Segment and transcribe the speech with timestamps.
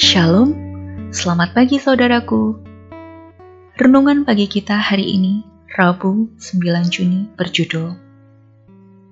[0.00, 0.56] Shalom,
[1.12, 2.56] selamat pagi saudaraku.
[3.76, 5.44] Renungan pagi kita hari ini,
[5.76, 8.00] Rabu 9 Juni berjudul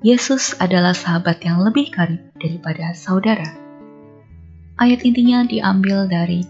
[0.00, 3.52] Yesus adalah sahabat yang lebih karib daripada saudara.
[4.80, 6.48] Ayat intinya diambil dari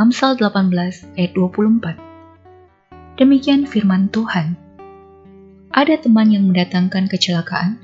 [0.00, 0.72] Amsal 18
[1.20, 3.20] ayat 24.
[3.20, 4.56] Demikian firman Tuhan.
[5.76, 7.76] Ada teman yang mendatangkan kecelakaan,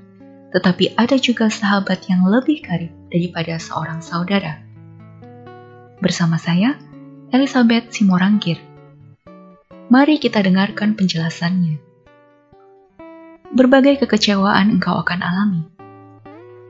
[0.57, 4.72] tetapi ada juga sahabat yang lebih karib daripada seorang saudara.
[6.03, 6.75] Bersama saya,
[7.31, 8.59] Elizabeth Simorangkir.
[9.87, 11.79] Mari kita dengarkan penjelasannya.
[13.55, 15.63] Berbagai kekecewaan engkau akan alami.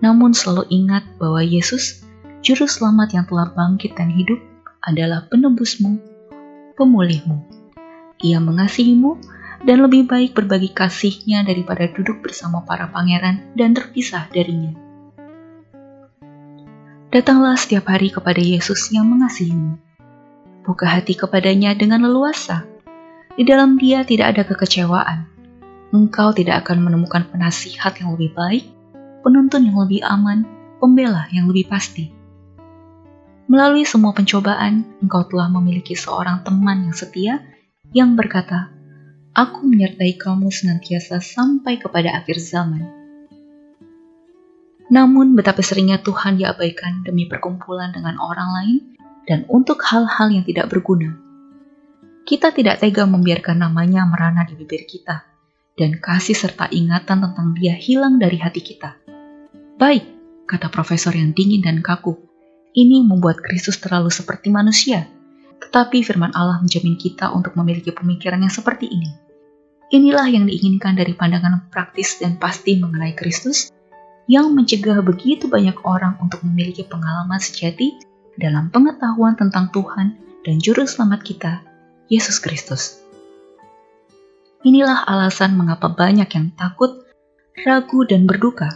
[0.04, 2.04] Namun selalu ingat bahwa Yesus,
[2.44, 4.36] Juru Selamat yang telah bangkit dan hidup,
[4.84, 5.96] adalah penebusmu,
[6.76, 7.40] pemulihmu.
[8.20, 9.16] Ia mengasihimu
[9.64, 14.81] dan lebih baik berbagi kasihnya daripada duduk bersama para pangeran dan terpisah darinya.
[17.12, 19.76] Datanglah setiap hari kepada Yesus yang mengasihimu.
[20.64, 22.64] Buka hati kepadanya dengan leluasa.
[23.36, 25.28] Di dalam dia tidak ada kekecewaan.
[25.92, 28.64] Engkau tidak akan menemukan penasihat yang lebih baik,
[29.20, 30.48] penuntun yang lebih aman,
[30.80, 32.08] pembela yang lebih pasti.
[33.44, 37.44] Melalui semua pencobaan, engkau telah memiliki seorang teman yang setia
[37.92, 38.72] yang berkata,
[39.36, 43.01] Aku menyertai kamu senantiasa sampai kepada akhir zaman.
[44.92, 48.78] Namun betapa seringnya Tuhan diabaikan demi perkumpulan dengan orang lain
[49.24, 51.16] dan untuk hal-hal yang tidak berguna.
[52.28, 55.24] Kita tidak tega membiarkan namanya merana di bibir kita
[55.80, 59.00] dan kasih serta ingatan tentang dia hilang dari hati kita.
[59.80, 60.04] Baik,
[60.44, 62.12] kata profesor yang dingin dan kaku,
[62.76, 65.08] ini membuat Kristus terlalu seperti manusia.
[65.56, 69.08] Tetapi firman Allah menjamin kita untuk memiliki pemikiran yang seperti ini.
[69.88, 73.72] Inilah yang diinginkan dari pandangan praktis dan pasti mengenai Kristus
[74.30, 77.98] yang mencegah begitu banyak orang untuk memiliki pengalaman sejati
[78.38, 81.62] dalam pengetahuan tentang Tuhan dan Juru Selamat kita,
[82.06, 83.02] Yesus Kristus.
[84.62, 87.02] Inilah alasan mengapa banyak yang takut,
[87.66, 88.70] ragu, dan berduka.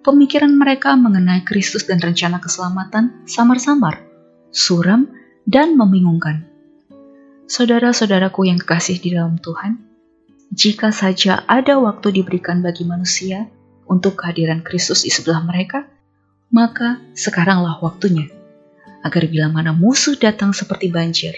[0.00, 4.00] Pemikiran mereka mengenai Kristus dan rencana keselamatan samar-samar,
[4.48, 5.12] suram,
[5.44, 6.48] dan membingungkan.
[7.44, 9.76] Saudara-saudaraku yang kekasih di dalam Tuhan,
[10.56, 13.44] jika saja ada waktu diberikan bagi manusia
[13.90, 15.90] untuk kehadiran Kristus di sebelah mereka,
[16.54, 18.30] maka sekaranglah waktunya.
[19.02, 21.34] Agar bila mana musuh datang seperti banjir,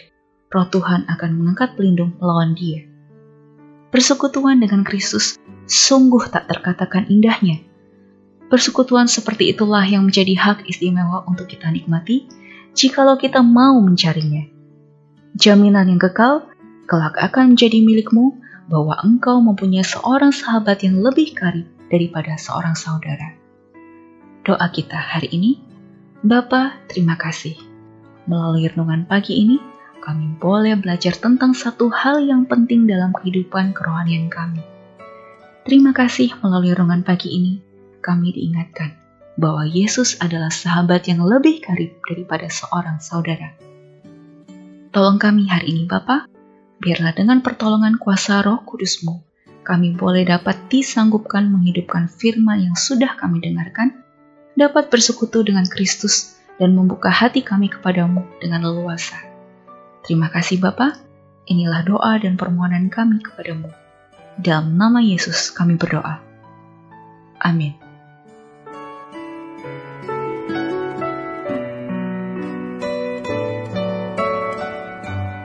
[0.52, 2.84] roh Tuhan akan mengangkat pelindung melawan dia.
[3.88, 7.64] Persekutuan dengan Kristus sungguh tak terkatakan indahnya.
[8.52, 12.28] Persekutuan seperti itulah yang menjadi hak istimewa untuk kita nikmati
[12.76, 14.44] jikalau kita mau mencarinya.
[15.40, 16.44] Jaminan yang kekal
[16.84, 18.36] kelak akan menjadi milikmu
[18.68, 23.36] bahwa engkau mempunyai seorang sahabat yang lebih karib daripada seorang saudara.
[24.42, 25.60] Doa kita hari ini,
[26.24, 27.54] Bapa, terima kasih.
[28.24, 29.60] Melalui renungan pagi ini,
[30.00, 34.64] kami boleh belajar tentang satu hal yang penting dalam kehidupan kerohanian kami.
[35.62, 37.62] Terima kasih melalui renungan pagi ini,
[38.02, 38.98] kami diingatkan
[39.38, 43.54] bahwa Yesus adalah sahabat yang lebih karib daripada seorang saudara.
[44.90, 46.26] Tolong kami hari ini Bapa,
[46.82, 49.22] biarlah dengan pertolongan kuasa roh kudusmu,
[49.62, 54.02] kami boleh dapat disanggupkan menghidupkan firman yang sudah kami dengarkan,
[54.58, 59.18] dapat bersekutu dengan Kristus dan membuka hati kami kepadamu dengan leluasa.
[60.06, 60.98] Terima kasih Bapa.
[61.46, 63.70] Inilah doa dan permohonan kami kepadamu.
[64.38, 66.22] Dalam nama Yesus kami berdoa.
[67.42, 67.81] Amin.